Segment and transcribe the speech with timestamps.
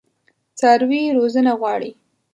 [0.59, 1.91] څاروي روزنه غواړي.